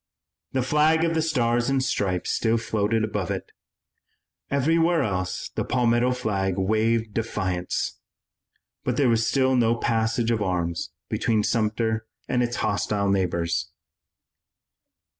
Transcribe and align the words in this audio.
The 0.53 0.63
flag 0.63 1.03
of 1.03 1.13
the 1.13 1.21
Stars 1.21 1.69
and 1.69 1.83
Stripes 1.83 2.31
still 2.31 2.57
floated 2.57 3.03
above 3.03 3.29
it. 3.29 3.51
Everywhere 4.49 5.03
else 5.03 5.49
the 5.49 5.63
Palmetto 5.63 6.11
flag 6.13 6.55
waved 6.57 7.13
defiance. 7.13 7.99
But 8.83 8.97
there 8.97 9.09
was 9.09 9.27
still 9.27 9.55
no 9.55 9.75
passage 9.75 10.31
of 10.31 10.41
arms 10.41 10.89
between 11.07 11.43
Sumter 11.43 12.07
and 12.27 12.41
its 12.41 12.55
hostile 12.55 13.11
neighbors. 13.11 13.69